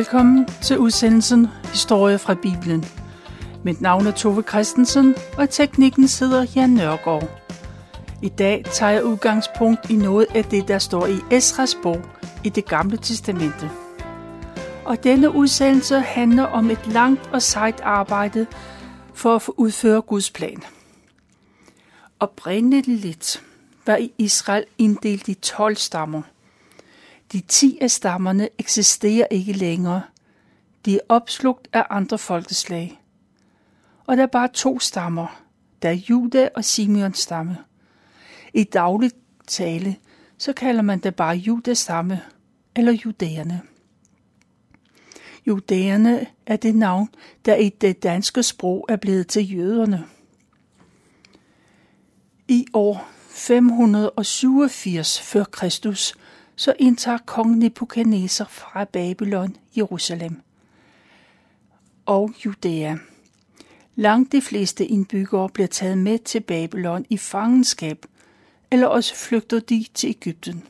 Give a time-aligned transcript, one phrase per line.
[0.00, 2.84] Velkommen til udsendelsen Historie fra Bibelen.
[3.64, 7.28] Mit navn er Tove Christensen, og teknikken sidder Jan Nørgaard.
[8.22, 12.02] I dag tager jeg udgangspunkt i noget af det, der står i Esras bog
[12.44, 13.70] i det gamle testamente.
[14.84, 18.46] Og denne udsendelse handler om et langt og sejt arbejde
[19.14, 20.62] for at udføre Guds plan.
[22.20, 23.42] Oprindeligt
[23.86, 26.22] var i Israel inddelt i 12 stammer.
[27.32, 30.02] De 10 af stammerne eksisterer ikke længere.
[30.84, 33.00] De er opslugt af andre folkeslag.
[34.06, 35.42] Og der er bare to stammer.
[35.82, 37.56] Der er Juda og Simeons stamme.
[38.54, 39.16] I dagligt
[39.46, 39.96] tale,
[40.38, 42.20] så kalder man det bare Judas stamme,
[42.76, 43.62] eller judæerne.
[45.46, 47.08] Judæerne er det navn,
[47.44, 50.04] der i det danske sprog er blevet til jøderne.
[52.48, 56.14] I år 587 før Kristus,
[56.60, 60.40] så indtager kong Nebuchadnezzar fra Babylon Jerusalem
[62.06, 62.96] og Judæa.
[63.96, 68.06] Langt de fleste indbyggere bliver taget med til Babylon i fangenskab,
[68.70, 70.62] eller også flygter de til Ægypten.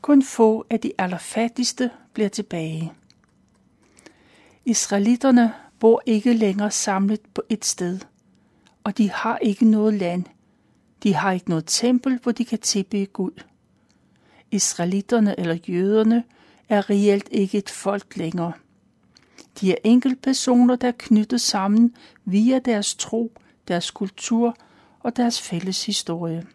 [0.00, 2.92] Kun få af de allerfattigste bliver tilbage.
[4.64, 7.98] Israelitterne bor ikke længere samlet på et sted,
[8.84, 10.24] og de har ikke noget land.
[11.02, 13.42] De har ikke noget tempel, hvor de kan tilbede Gud.
[14.52, 16.24] Israelitterne eller jøderne
[16.68, 18.52] er reelt ikke et folk længere.
[19.60, 23.32] De er enkeltpersoner, der er knyttet sammen via deres tro,
[23.68, 24.56] deres kultur
[25.00, 26.46] og deres fælles historie.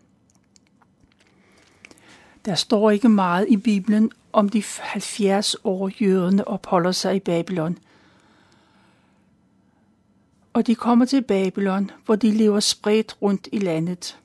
[2.46, 7.78] Der står ikke meget i Bibelen om de 70 år jøderne opholder sig i Babylon.
[10.54, 14.20] Og de kommer til Babylon, hvor de lever spredt rundt i landet.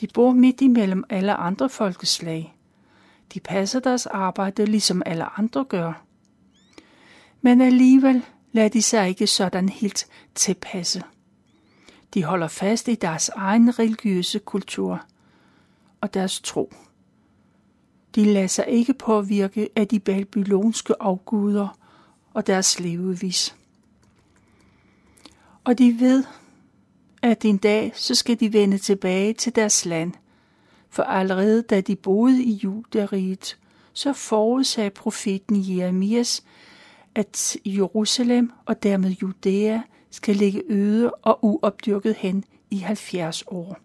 [0.00, 2.54] De bor midt imellem alle andre folkeslag.
[3.34, 6.04] De passer deres arbejde, ligesom alle andre gør.
[7.40, 11.02] Men alligevel lader de sig ikke sådan helt tilpasse.
[12.14, 15.06] De holder fast i deres egen religiøse kultur
[16.00, 16.72] og deres tro.
[18.14, 21.78] De lader sig ikke påvirke af de babylonske afguder
[22.34, 23.56] og deres levevis.
[25.64, 26.24] Og de ved,
[27.22, 30.12] at en dag så skal de vende tilbage til deres land,
[30.90, 33.58] for allerede da de boede i Judariet,
[33.92, 36.44] så forudsagde profeten Jeremias,
[37.14, 39.80] at Jerusalem og dermed Judæa
[40.10, 43.78] skal ligge øde og uopdyrket hen i 70 år.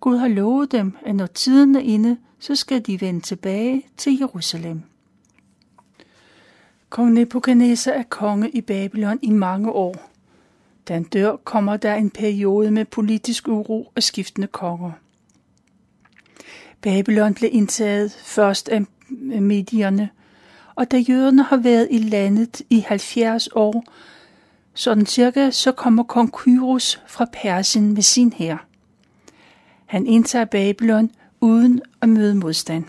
[0.00, 4.18] Gud har lovet dem, at når tiden er inde, så skal de vende tilbage til
[4.18, 4.82] Jerusalem.
[6.88, 10.10] Kong Nebuchadnezzar er konge i Babylon i mange år.
[10.88, 14.92] Da han dør, kommer der en periode med politisk uro og skiftende konger.
[16.82, 18.86] Babylon blev indtaget først af
[19.40, 20.08] medierne,
[20.74, 23.84] og da jøderne har været i landet i 70 år,
[24.74, 28.66] sådan cirka, så kommer kong Kyros fra Persien med sin hær.
[29.86, 32.84] Han indtager Babylon uden at møde modstand.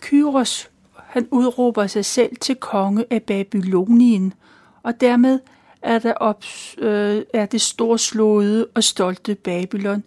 [0.00, 0.70] Kyros
[1.12, 4.34] han udråber sig selv til konge af Babylonien,
[4.82, 5.40] og dermed
[5.82, 6.44] er, der op,
[6.78, 10.04] øh, er det storslåede og stolte Babylon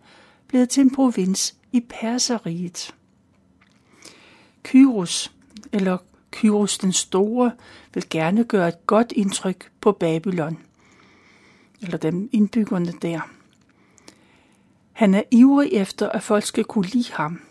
[0.48, 2.96] blevet til en provins i Perseriet.
[4.64, 5.32] Kyros,
[5.72, 5.98] eller
[6.32, 7.52] Kyros den Store,
[7.94, 10.58] vil gerne gøre et godt indtryk på Babylon,
[11.82, 13.20] eller dem indbyggerne der.
[14.92, 17.42] Han er ivrig efter, at folk skal kunne lide ham.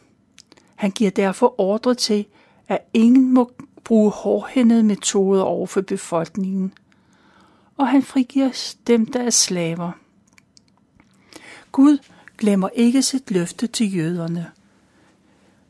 [0.74, 2.26] Han giver derfor ordre til,
[2.68, 3.52] at ingen må
[3.84, 6.74] bruge hårdhændede metoder over for befolkningen,
[7.76, 9.92] og han frigiver dem, der er slaver.
[11.72, 11.98] Gud
[12.38, 14.50] glemmer ikke sit løfte til jøderne.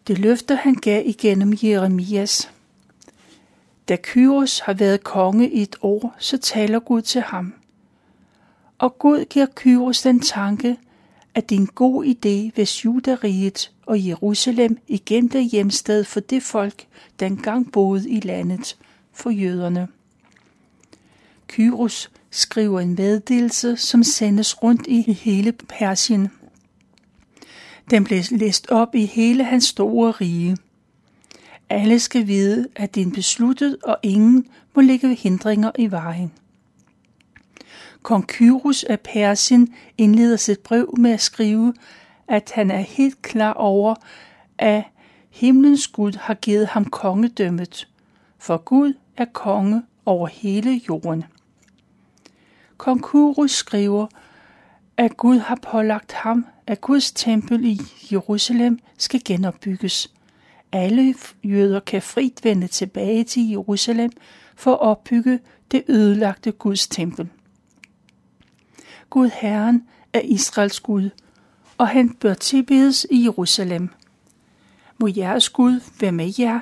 [0.07, 2.51] Det løfte, han gav igennem Jeremias.
[3.89, 7.55] Da Kyros har været konge i et år, så taler Gud til ham.
[8.79, 10.77] Og Gud giver Kyros den tanke,
[11.35, 16.43] at det er en god idé, hvis Judariet og Jerusalem igen bliver hjemsted for det
[16.43, 16.87] folk,
[17.21, 18.77] der engang boede i landet,
[19.13, 19.89] for jøderne.
[21.49, 26.31] Kyros skriver en meddelelse, som sendes rundt i hele Persien.
[27.91, 30.57] Den blev læst op i hele hans store rige.
[31.71, 36.33] Alle skal vide, at det er besluttet, og ingen må lægge hindringer i vejen.
[38.03, 41.75] Kong Kyrus af Persien indleder sit brev med at skrive,
[42.29, 43.95] at han er helt klar over,
[44.59, 44.85] at
[45.31, 47.89] himlens Gud har givet ham kongedømmet,
[48.39, 51.25] for Gud er konge over hele jorden.
[52.77, 54.07] Kong Kyrus skriver,
[54.97, 57.81] at Gud har pålagt ham, at Guds tempel i
[58.13, 60.11] Jerusalem skal genopbygges,
[60.73, 61.15] alle
[61.45, 64.11] jøder kan frit vende tilbage til Jerusalem
[64.57, 65.41] for at opbygge
[65.71, 67.29] det ødelagte Guds tempel.
[69.11, 69.83] Gud Herren
[70.13, 71.11] er Israels Gud,
[71.79, 73.89] og han bør tilbedes i Jerusalem.
[74.99, 76.61] Må jeres Gud være med jer.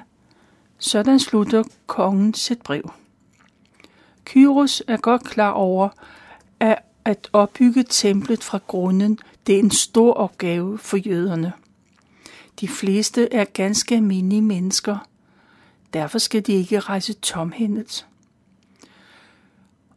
[0.78, 2.93] Sådan slutter kongen sit brev.
[4.25, 5.88] Kyros er godt klar over,
[6.60, 11.53] at at opbygge templet fra grunden, det er en stor opgave for jøderne.
[12.61, 14.99] De fleste er ganske almindelige mennesker.
[15.93, 18.06] Derfor skal de ikke rejse tomhændet.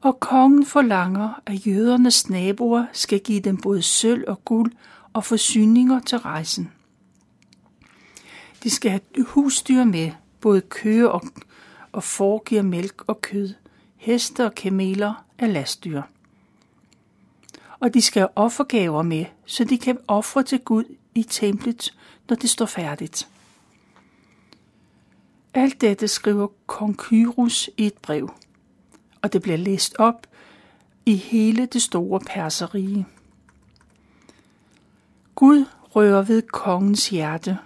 [0.01, 4.71] Og kongen forlanger, at jødernes naboer skal give dem både sølv og guld
[5.13, 6.71] og forsyninger til rejsen.
[8.63, 11.21] De skal have husdyr med, både køer og,
[11.91, 13.53] og forgiver mælk og kød.
[13.95, 16.01] Heste og kameler er lastdyr.
[17.80, 20.83] Og de skal have offergaver med, så de kan ofre til Gud
[21.16, 21.94] i templet,
[22.30, 23.27] når det står færdigt.
[25.54, 28.33] Alt dette skriver kong Kyrus i et brev,
[29.22, 30.27] og det bliver læst op
[31.06, 33.06] i hele det store perserige.
[35.36, 37.57] Gud rører ved kongens hjerte,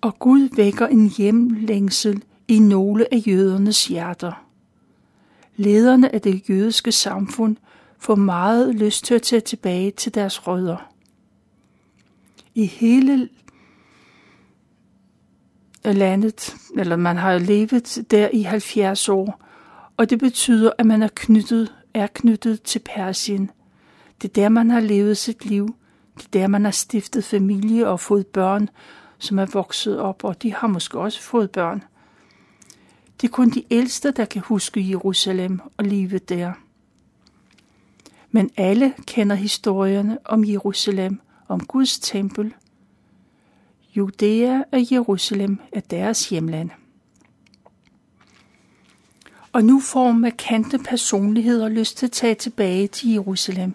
[0.00, 4.46] og Gud vækker en hjemlængsel i nogle af jødernes hjerter.
[5.56, 7.56] Lederne af det jødiske samfund
[8.02, 10.92] får meget lyst til at tage tilbage til deres rødder.
[12.54, 13.28] I hele
[15.84, 19.44] landet, eller man har levet der i 70 år,
[19.96, 23.50] og det betyder, at man er knyttet, er knyttet til Persien.
[24.22, 25.76] Det er der, man har levet sit liv.
[26.16, 28.68] Det er der, man har stiftet familie og fået børn,
[29.18, 31.84] som er vokset op, og de har måske også fået børn.
[33.20, 36.52] Det er kun de ældste, der kan huske Jerusalem og livet der.
[38.32, 42.54] Men alle kender historierne om Jerusalem, om Guds tempel.
[43.96, 46.70] Judæa og Jerusalem er deres hjemland.
[49.52, 53.74] Og nu får markante personligheder lyst til at tage tilbage til Jerusalem.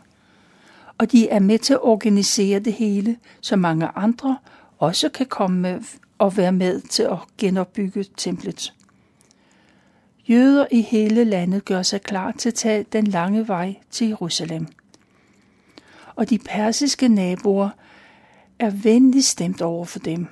[0.97, 4.37] Og de er med til at organisere det hele, så mange andre
[4.77, 5.81] også kan komme med
[6.17, 8.73] og være med til at genopbygge templet.
[10.29, 14.67] Jøder i hele landet gør sig klar til at tage den lange vej til Jerusalem.
[16.15, 17.69] Og de persiske naboer
[18.59, 20.27] er venligt stemt over for dem,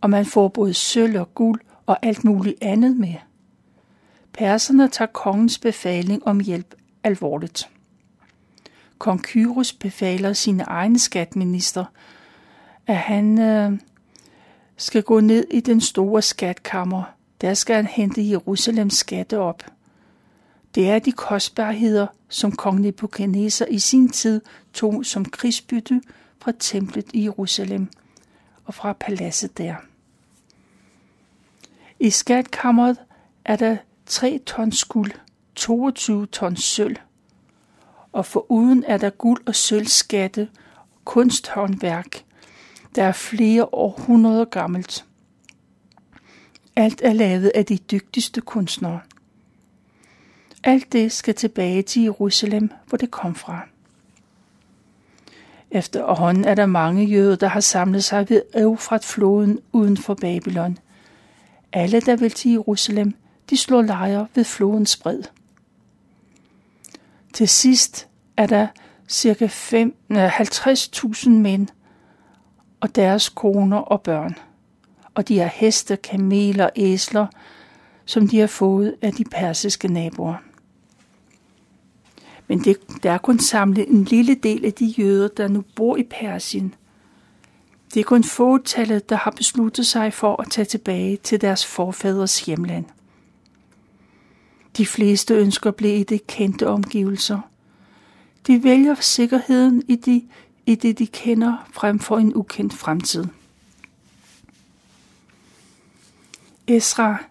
[0.00, 3.14] og man får både sølv og guld og alt muligt andet med.
[4.32, 6.74] Perserne tager kongens befaling om hjælp
[7.04, 7.70] alvorligt.
[8.98, 11.84] Kong Kyros befaler sine egne skatminister,
[12.86, 13.78] at han øh,
[14.76, 19.64] skal gå ned i den store skatkammer der skal han hente Jerusalems skatte op.
[20.74, 24.40] Det er de kostbarheder, som kong Nebuchadnezzar i sin tid
[24.72, 26.02] tog som krigsbytte
[26.38, 27.88] fra templet i Jerusalem
[28.64, 29.74] og fra paladset der.
[32.00, 32.96] I skatkammeret
[33.44, 35.12] er der 3 tons guld,
[35.54, 36.96] 22 tons sølv,
[38.12, 40.48] og foruden er der guld og sølvskatte,
[41.04, 42.24] kunsthåndværk,
[42.94, 45.04] der er flere århundreder gammelt.
[46.76, 49.00] Alt er lavet af de dygtigste kunstnere.
[50.64, 53.68] Alt det skal tilbage til Jerusalem, hvor det kom fra.
[55.70, 60.78] Efterhånden er der mange jøder, der har samlet sig ved Eufrat-floden uden for Babylon.
[61.72, 63.14] Alle, der vil til Jerusalem,
[63.50, 65.22] de slår lejre ved flodens bred.
[67.32, 68.66] Til sidst er der
[69.10, 69.46] ca.
[69.46, 71.68] 50.000 mænd
[72.80, 74.36] og deres koner og børn
[75.16, 77.26] og de har heste, kameler og æsler,
[78.04, 80.34] som de har fået af de persiske naboer.
[82.48, 85.96] Men det, der er kun samlet en lille del af de jøder, der nu bor
[85.96, 86.74] i Persien.
[87.94, 92.40] Det er kun fåtallet, der har besluttet sig for at tage tilbage til deres forfædres
[92.40, 92.84] hjemland.
[94.76, 97.40] De fleste ønsker at blive i de kendte omgivelser.
[98.46, 100.22] De vælger sikkerheden i, de,
[100.66, 103.24] i det, de kender, frem for en ukendt fremtid.
[106.68, 107.24] Esra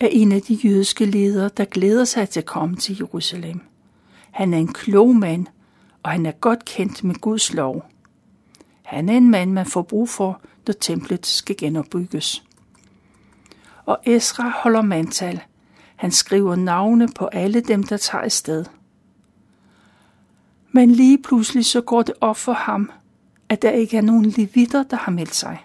[0.00, 3.60] er en af de jødiske ledere, der glæder sig til at komme til Jerusalem.
[4.30, 5.46] Han er en klog mand,
[6.02, 7.84] og han er godt kendt med Guds lov.
[8.82, 12.44] Han er en mand, man får brug for, når templet skal genopbygges.
[13.86, 15.40] Og Esra holder mandtal.
[15.96, 18.64] Han skriver navne på alle dem, der tager sted.
[20.72, 22.90] Men lige pludselig så går det op for ham,
[23.48, 25.64] at der ikke er nogen levitter, der har meldt sig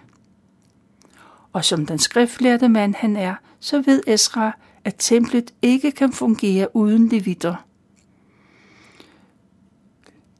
[1.56, 6.76] og som den skriftlærte mand han er, så ved Esra, at templet ikke kan fungere
[6.76, 7.54] uden levitter.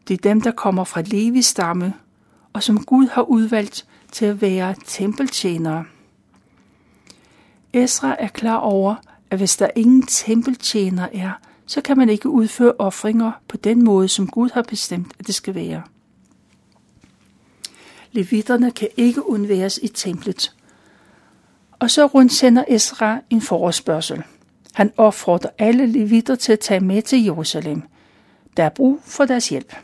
[0.08, 1.94] Det er dem, der kommer fra Levis stamme,
[2.52, 5.84] og som Gud har udvalgt til at være tempeltjenere.
[7.72, 8.94] Esra er klar over,
[9.30, 11.32] at hvis der ingen tempeltjener er,
[11.66, 15.34] så kan man ikke udføre ofringer på den måde, som Gud har bestemt, at det
[15.34, 15.82] skal være.
[18.12, 20.52] Levitterne kan ikke undværes i templet.
[21.78, 24.22] Og så rundsender Esra en forespørgsel.
[24.74, 27.82] Han opfordrer alle levitter til at tage med til Jerusalem.
[28.56, 29.76] Der er brug for deres hjælp.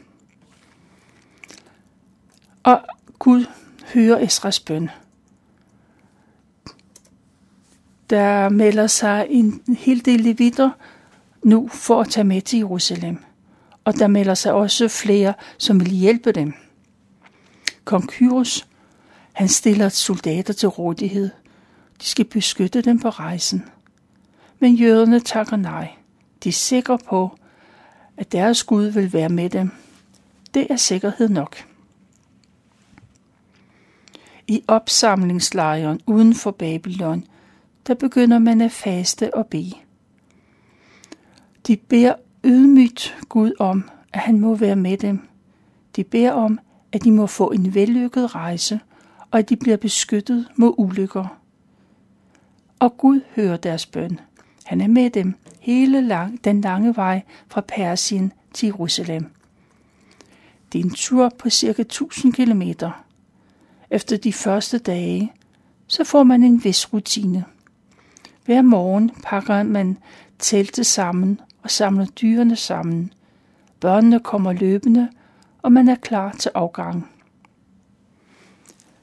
[2.62, 2.80] Og
[3.18, 3.44] Gud
[3.94, 4.90] hører Esras bøn.
[8.10, 10.70] Der melder sig en hel del levitter
[11.42, 13.18] nu for at tage med til Jerusalem.
[13.84, 16.52] Og der melder sig også flere, som vil hjælpe dem.
[17.84, 18.66] Kong Kyros,
[19.32, 21.30] han stiller soldater til rådighed.
[22.02, 23.64] De skal beskytte dem på rejsen.
[24.58, 25.90] Men jøderne takker nej.
[26.44, 27.38] De er sikre på,
[28.16, 29.70] at deres Gud vil være med dem.
[30.54, 31.56] Det er sikkerhed nok.
[34.46, 37.26] I opsamlingslejren uden for Babylon,
[37.86, 39.74] der begynder man at faste og bede.
[41.66, 45.28] De beder ydmygt Gud om, at han må være med dem.
[45.96, 46.58] De beder om,
[46.92, 48.80] at de må få en vellykket rejse,
[49.30, 51.41] og at de bliver beskyttet mod ulykker.
[52.82, 54.20] Og Gud hører deres bøn.
[54.64, 59.26] Han er med dem hele lang, den lange vej fra Persien til Jerusalem.
[60.72, 62.62] Det er en tur på cirka 1000 km.
[63.90, 65.32] Efter de første dage,
[65.86, 67.44] så får man en vis rutine.
[68.44, 69.98] Hver morgen pakker man
[70.38, 73.12] teltet sammen og samler dyrene sammen.
[73.80, 75.08] Børnene kommer løbende,
[75.62, 77.10] og man er klar til afgang.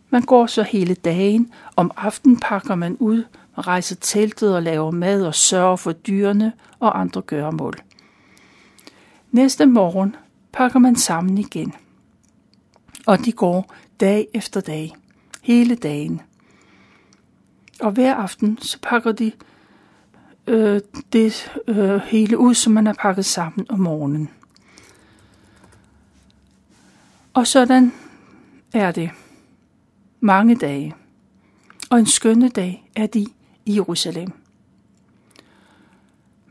[0.09, 1.53] Man går så hele dagen.
[1.75, 3.23] Om aftenen pakker man ud,
[3.67, 7.75] rejser teltet og laver mad og sørger for dyrene og andre gøremål.
[9.31, 10.15] Næste morgen
[10.51, 11.73] pakker man sammen igen.
[13.07, 14.95] Og de går dag efter dag,
[15.41, 16.21] hele dagen.
[17.81, 19.31] Og hver aften så pakker de
[20.47, 20.81] øh,
[21.13, 24.29] det øh, hele ud, som man har pakket sammen om morgenen.
[27.33, 27.93] Og sådan
[28.73, 29.09] er det
[30.19, 30.95] mange dage.
[31.89, 33.25] Og en skønne dag er de
[33.65, 34.31] i Jerusalem.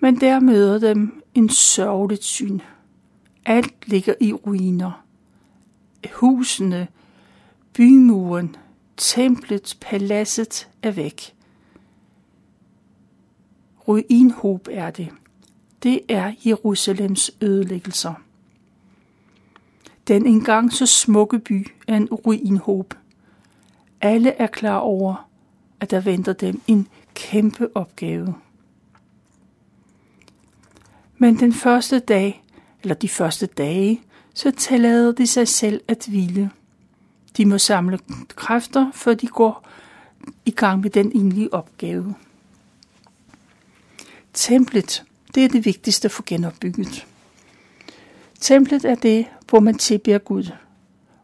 [0.01, 2.61] Men der møder dem en sørgeligt syn.
[3.47, 5.05] Alt ligger i ruiner.
[6.15, 6.89] Husene,
[7.73, 8.57] bymuren,
[8.97, 11.35] templet, paladset er væk.
[13.89, 15.09] Ruinhob er det.
[15.83, 18.15] Det er Jerusalems ødelæggelser.
[20.09, 22.95] Den engang så smukke by er en ruinhob.
[24.01, 25.29] Alle er klar over,
[25.81, 26.89] at der venter dem en
[27.19, 28.35] kæmpe opgave.
[31.17, 32.45] Men den første dag,
[32.83, 34.01] eller de første dage,
[34.35, 36.51] så tillader de sig selv at hvile.
[37.37, 37.99] De må samle
[38.29, 39.69] kræfter, før de går
[40.45, 42.15] i gang med den egentlige opgave.
[44.35, 47.07] Templet, det er det vigtigste for genopbygget.
[48.41, 50.51] Templet er det, hvor man tilbeder Gud,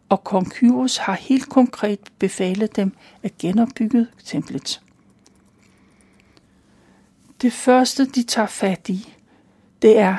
[0.08, 4.83] og kong Kyros har helt konkret befalet dem at genopbygge templet.
[7.42, 9.14] Det første, de tager fat i,
[9.82, 10.16] det er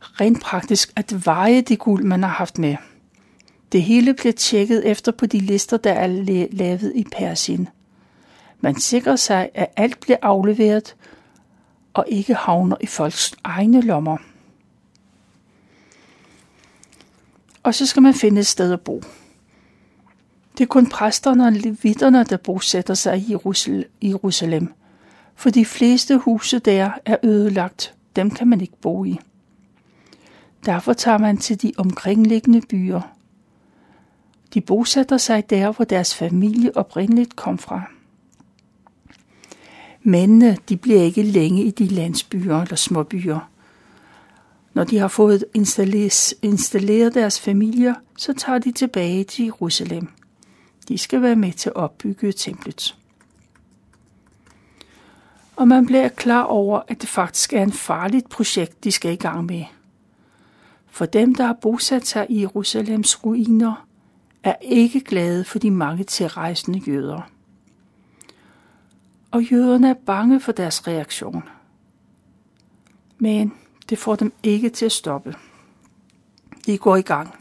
[0.00, 2.76] rent praktisk at veje det guld, man har haft med.
[3.72, 6.06] Det hele bliver tjekket efter på de lister, der er
[6.52, 7.68] lavet i Persien.
[8.60, 10.96] Man sikrer sig, at alt bliver afleveret
[11.94, 14.16] og ikke havner i folks egne lommer.
[17.62, 19.02] Og så skal man finde et sted at bo.
[20.58, 23.36] Det er kun præsterne og levitterne, der bosætter sig i
[24.02, 24.74] Jerusalem,
[25.36, 27.94] for de fleste huse der er ødelagt.
[28.16, 29.18] Dem kan man ikke bo i.
[30.66, 33.00] Derfor tager man til de omkringliggende byer.
[34.54, 37.82] De bosætter sig der, hvor deres familie oprindeligt kom fra.
[40.02, 43.50] Mændene de bliver ikke længe i de landsbyer eller småbyer.
[44.74, 45.44] Når de har fået
[46.42, 50.08] installeret deres familier, så tager de tilbage til Jerusalem.
[50.88, 52.96] De skal være med til at opbygge templet.
[55.56, 59.16] Og man bliver klar over, at det faktisk er en farligt projekt, de skal i
[59.16, 59.64] gang med.
[60.86, 63.86] For dem, der har bosat sig i Jerusalems ruiner,
[64.42, 67.20] er ikke glade for de mange tilrejsende jøder.
[69.30, 71.48] Og jøderne er bange for deres reaktion.
[73.18, 73.54] Men
[73.88, 75.34] det får dem ikke til at stoppe.
[76.66, 77.34] De går i gang.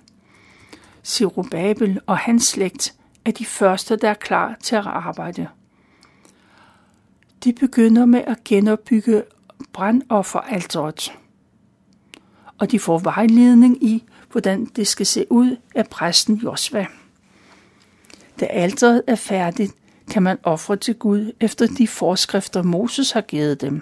[1.03, 5.47] Zerubabel og hans slægt er de første, der er klar til at arbejde.
[7.43, 9.23] De begynder med at genopbygge
[9.73, 11.13] brandofferalteret.
[12.57, 16.85] Og de får vejledning i, hvordan det skal se ud af præsten Josva.
[18.39, 19.73] Da alteret er færdigt,
[20.11, 23.81] kan man ofre til Gud efter de forskrifter, Moses har givet dem.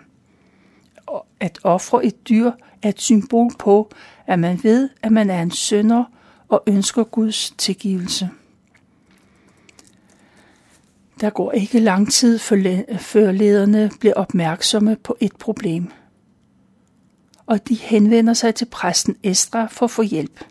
[1.39, 2.51] At ofre et dyr
[2.81, 3.91] er et symbol på,
[4.27, 6.03] at man ved, at man er en synder
[6.49, 8.29] og ønsker Guds tilgivelse.
[11.21, 12.39] Der går ikke lang tid,
[12.99, 15.91] før lederne bliver opmærksomme på et problem.
[17.45, 20.43] Og de henvender sig til præsten Estra for at få hjælp.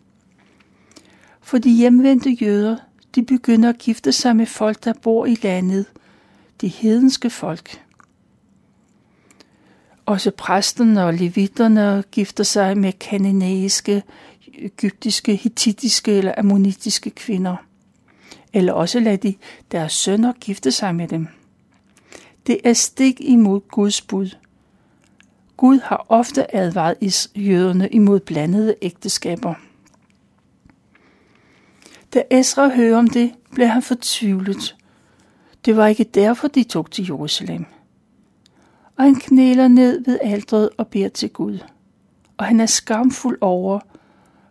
[1.40, 2.76] For de hjemvendte jøder,
[3.14, 5.86] de begynder at gifte sig med folk, der bor i landet,
[6.60, 7.84] de hedenske folk.
[10.06, 14.02] Også præsterne og levitterne gifter sig med kananæiske,
[14.58, 17.56] egyptiske, hittitiske eller ammonitiske kvinder.
[18.52, 19.34] Eller også lader de
[19.72, 21.28] deres sønner gifte sig med dem.
[22.46, 24.36] Det er stik imod Guds bud.
[25.56, 29.54] Gud har ofte advaret jøderne imod blandede ægteskaber.
[32.14, 34.76] Da Esra hører om det, blev han fortvivlet.
[35.64, 37.64] Det var ikke derfor, de tog til Jerusalem.
[38.96, 41.58] Og han knæler ned ved aldret og beder til Gud.
[42.36, 43.80] Og han er skamfuld over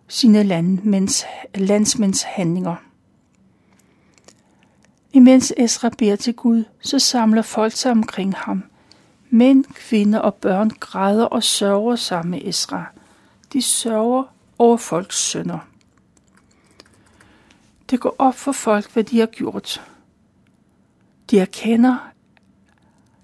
[0.07, 1.25] sine landmænds,
[1.55, 2.75] landsmænds handlinger.
[5.13, 8.63] Imens Esra beder til Gud, så samler folk sig omkring ham.
[9.29, 12.85] Mænd, kvinder og børn græder og sørger sammen med Esra.
[13.53, 14.23] De sørger
[14.57, 15.59] over folks sønder.
[17.89, 19.81] Det går op for folk, hvad de har gjort.
[21.31, 22.11] De erkender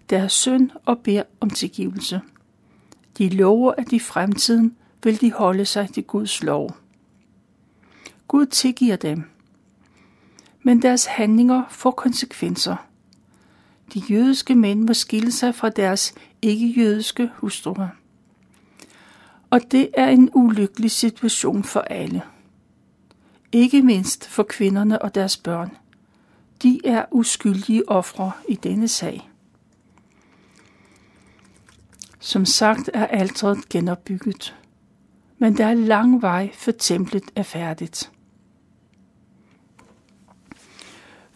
[0.10, 2.22] deres synd og beder om tilgivelse.
[3.18, 6.76] De lover, at i fremtiden vil de holde sig til Guds lov.
[8.28, 9.24] Gud tilgiver dem,
[10.66, 12.76] men deres handlinger får konsekvenser.
[13.94, 17.88] De jødiske mænd må skille sig fra deres ikke-jødiske hustruer.
[19.50, 22.22] Og det er en ulykkelig situation for alle
[23.56, 25.78] ikke mindst for kvinderne og deres børn.
[26.64, 29.30] De er uskyldige ofre i denne sag.
[32.20, 34.56] Som sagt er alteret genopbygget,
[35.38, 38.12] men der er lang vej, før templet er færdigt.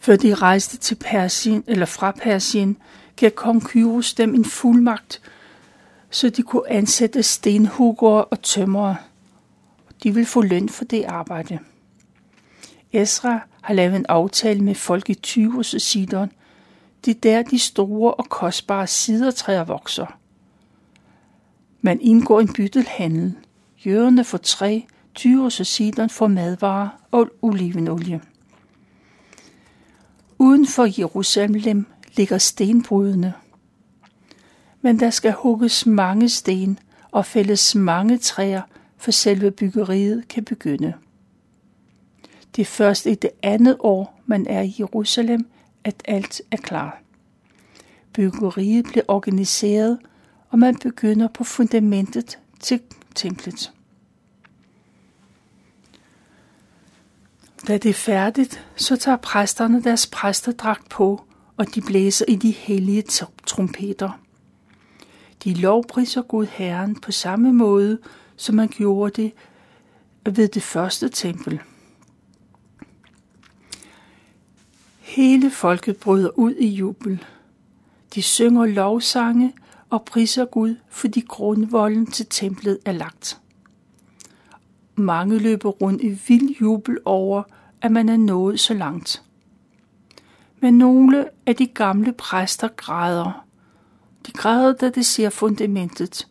[0.02, 2.76] Før de rejste til Persien eller fra Persien,
[3.16, 5.22] gav kong Kyros dem en fuldmagt,
[6.10, 8.96] så de kunne ansætte stenhuggere og tømrere.
[10.02, 11.58] De vil få løn for det arbejde.
[12.92, 16.32] Esra har lavet en aftale med folk i Tyros og Sidon.
[17.04, 20.18] Det er der de store og kostbare sidertræer vokser.
[21.80, 23.34] Man indgår en byttelhandel.
[23.86, 24.80] Jøderne får træ,
[25.14, 28.20] Tyros og Sidon får madvarer og olivenolie.
[30.42, 33.34] Uden for Jerusalem ligger stenbrydene.
[34.82, 36.78] Men der skal hugges mange sten
[37.10, 38.62] og fældes mange træer,
[38.96, 40.94] for selve byggeriet kan begynde.
[42.56, 45.46] Det er først i det andet år, man er i Jerusalem,
[45.84, 47.02] at alt er klar.
[48.12, 49.98] Byggeriet bliver organiseret,
[50.48, 52.80] og man begynder på fundamentet til
[53.14, 53.72] templet.
[57.68, 61.24] Da det er færdigt, så tager præsterne deres præsterdragt på,
[61.56, 63.02] og de blæser i de hellige
[63.46, 64.20] trompeter.
[65.44, 67.98] De lovpriser Gud Herren på samme måde,
[68.36, 69.32] som man gjorde det
[70.34, 71.60] ved det første tempel.
[74.98, 77.24] Hele folket bryder ud i jubel.
[78.14, 79.52] De synger lovsange
[79.90, 83.40] og priser Gud, fordi grundvolden til templet er lagt.
[85.00, 87.42] Mange løber rundt i vild jubel over,
[87.82, 89.22] at man er nået så langt.
[90.60, 93.46] Men nogle af de gamle præster græder.
[94.26, 96.28] De græder, da de ser fundamentet,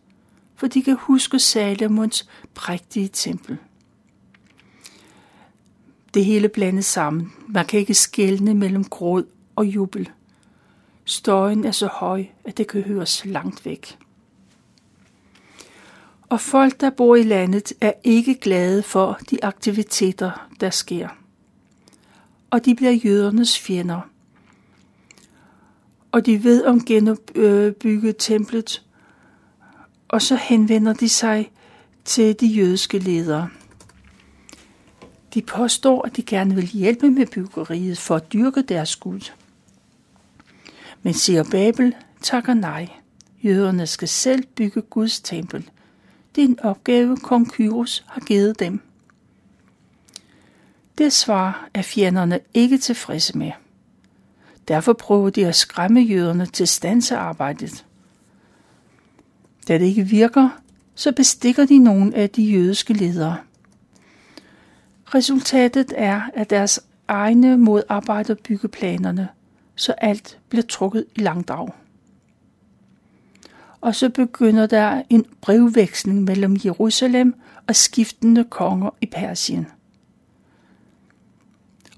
[0.55, 3.57] for de kan huske Salomons prægtige tempel
[6.13, 7.33] det hele blandet sammen.
[7.47, 9.23] Man kan ikke skelne mellem gråd
[9.55, 10.09] og jubel.
[11.05, 13.97] Støjen er så høj, at det kan høres langt væk.
[16.29, 21.07] Og folk, der bor i landet, er ikke glade for de aktiviteter, der sker.
[22.49, 24.01] Og de bliver jødernes fjender.
[26.11, 28.83] Og de ved om genopbygget templet,
[30.07, 31.51] og så henvender de sig
[32.05, 33.49] til de jødiske ledere.
[35.33, 39.31] De påstår, at de gerne vil hjælpe med byggeriet for at dyrke deres Gud.
[41.03, 42.87] Men siger Babel takker nej.
[43.43, 45.69] Jøderne skal selv bygge Guds tempel.
[46.35, 48.81] Det er en opgave, kong Kyros har givet dem.
[50.97, 53.51] Det svar er fjenderne ikke tilfredse med.
[54.67, 57.85] Derfor prøver de at skræmme jøderne til stansearbejdet.
[59.67, 60.49] Da det ikke virker,
[60.95, 63.37] så bestikker de nogle af de jødiske ledere.
[65.05, 69.27] Resultatet er, at deres egne modarbejder byggeplanerne,
[69.75, 71.69] så alt bliver trukket i langdrag.
[73.81, 77.35] Og så begynder der en brevveksling mellem Jerusalem
[77.67, 79.67] og skiftende konger i Persien.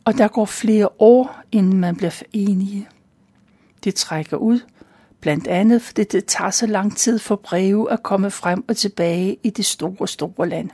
[0.06, 2.88] Og der går flere år, inden man bliver enige.
[3.84, 4.60] Det trækker ud,
[5.20, 9.38] blandt andet fordi det tager så lang tid for breve at komme frem og tilbage
[9.44, 10.70] i det store, store land.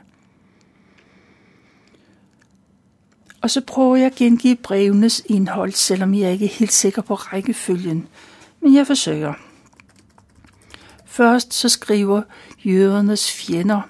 [3.40, 7.14] Og så prøver jeg at gengive brevenes indhold, selvom jeg ikke er helt sikker på
[7.14, 8.08] rækkefølgen,
[8.60, 9.47] men jeg forsøger.
[11.10, 12.22] Først så skriver
[12.64, 13.80] jødernes fjender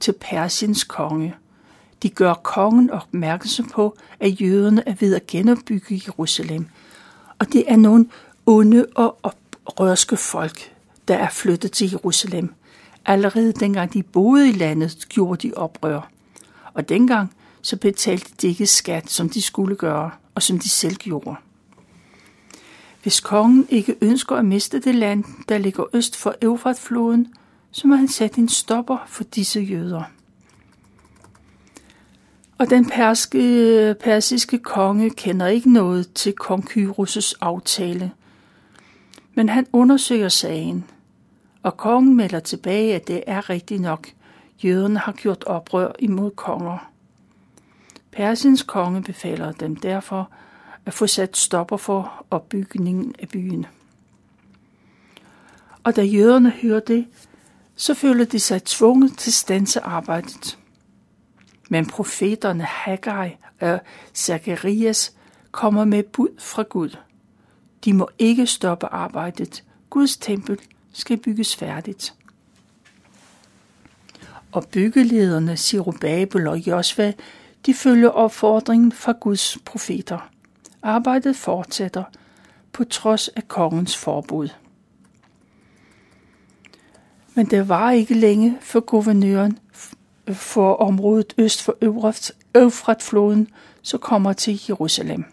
[0.00, 1.34] til Persiens konge.
[2.02, 6.66] De gør kongen opmærksom på, at jøderne er ved at genopbygge Jerusalem.
[7.38, 8.06] Og det er nogle
[8.46, 10.72] onde og oprørske folk,
[11.08, 12.54] der er flyttet til Jerusalem.
[13.06, 16.10] Allerede dengang de boede i landet, gjorde de oprør.
[16.74, 20.96] Og dengang så betalte de ikke skat, som de skulle gøre, og som de selv
[20.96, 21.36] gjorde.
[23.02, 27.34] Hvis kongen ikke ønsker at miste det land, der ligger øst for Eufratfloden,
[27.70, 30.02] så må han sætte en stopper for disse jøder.
[32.58, 38.12] Og den perske, persiske konge kender ikke noget til kong Kyros' aftale.
[39.34, 40.84] Men han undersøger sagen,
[41.62, 44.08] og kongen melder tilbage, at det er rigtigt nok.
[44.64, 46.90] Jøderne har gjort oprør imod konger.
[48.12, 50.30] Persiens konge befaler dem derfor
[50.90, 53.66] at få sat stopper for opbygningen af byen.
[55.84, 57.06] Og da jøderne hører det,
[57.76, 60.58] så føler de sig tvunget til stanse arbejdet.
[61.68, 63.80] Men profeterne Haggai og
[64.14, 65.14] Zacharias
[65.50, 66.96] kommer med bud fra Gud.
[67.84, 69.64] De må ikke stoppe arbejdet.
[69.90, 70.58] Guds tempel
[70.92, 72.14] skal bygges færdigt.
[74.52, 77.12] Og byggelederne Sirubabel og Josva
[77.66, 80.30] de følger opfordringen fra Guds profeter.
[80.82, 82.04] Arbejdet fortsætter
[82.72, 84.48] på trods af kongens forbud.
[87.34, 89.58] Men det var ikke længe, før guvernøren
[90.32, 91.76] for området øst for
[92.54, 93.48] Øfratfloden
[93.82, 95.24] så kommer til Jerusalem.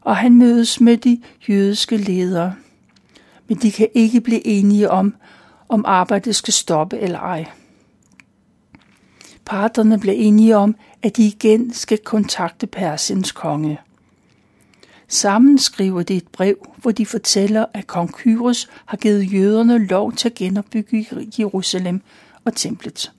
[0.00, 2.54] Og han mødes med de jødiske ledere,
[3.48, 5.14] men de kan ikke blive enige om,
[5.68, 7.46] om arbejdet skal stoppe eller ej.
[9.44, 13.80] Parterne blev enige om, at de igen skal kontakte Persiens konge.
[15.08, 20.12] Sammen skriver de et brev, hvor de fortæller, at kong Kyros har givet jøderne lov
[20.12, 21.06] til at genopbygge
[21.38, 22.02] Jerusalem
[22.44, 23.12] og templet.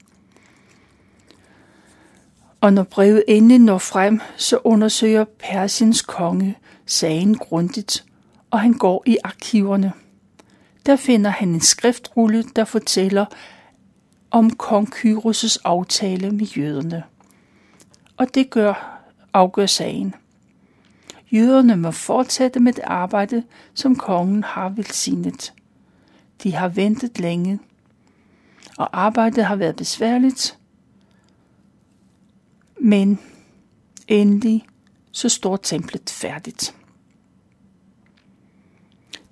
[2.60, 8.04] Og når brevet endelig når frem, så undersøger Persiens konge sagen grundigt,
[8.50, 9.92] og han går i arkiverne.
[10.86, 13.24] Der finder han en skriftrulle, der fortæller,
[14.30, 17.02] om kong Kyros' aftale med jøderne.
[18.16, 19.00] Og det gør,
[19.32, 20.14] afgør sagen.
[21.32, 25.52] Jøderne må fortsætte med det arbejde, som kongen har velsignet.
[26.42, 27.58] De har ventet længe,
[28.78, 30.58] og arbejdet har været besværligt,
[32.80, 33.18] men
[34.08, 34.66] endelig
[35.12, 36.74] så står templet færdigt.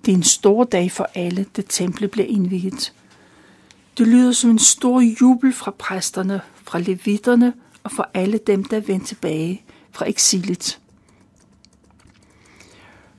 [0.05, 2.93] Det er en stor dag for alle, da templet bliver indviet.
[3.97, 7.53] Det lyder som en stor jubel fra præsterne, fra levitterne
[7.83, 10.79] og fra alle dem, der vendte tilbage fra eksilet.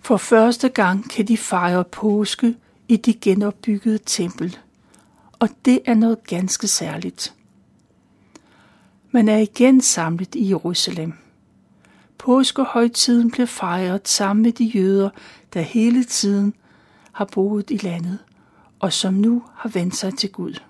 [0.00, 2.56] For første gang kan de fejre påske
[2.88, 4.58] i det genopbyggede tempel,
[5.32, 7.34] og det er noget ganske særligt.
[9.10, 11.12] Man er igen samlet i Jerusalem.
[12.18, 15.10] Påskehøjtiden bliver fejret sammen med de jøder,
[15.54, 16.54] der hele tiden
[17.12, 18.18] har boet i landet
[18.78, 20.60] og som nu har vendt sig til Gud.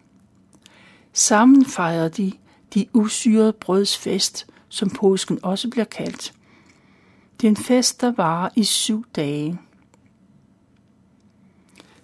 [1.17, 2.33] Sammen fejrer de
[2.75, 6.33] de usyrede brøds fest, som påsken også bliver kaldt.
[7.41, 9.59] Det er en fest, der varer i syv dage.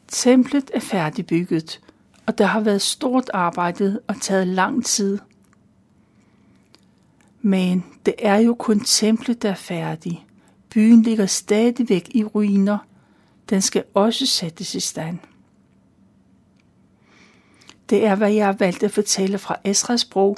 [0.08, 1.80] Templet er færdigbygget,
[2.26, 5.18] og der har været stort arbejde og taget lang tid.
[7.40, 10.26] Men det er jo kun templet, der er færdig.
[10.70, 12.78] Byen ligger stadigvæk i ruiner.
[13.50, 15.18] Den skal også sættes i stand.
[17.92, 20.36] Det er, hvad jeg har valgt at fortælle fra Esras bro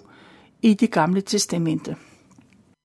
[0.62, 1.96] i det gamle testamente.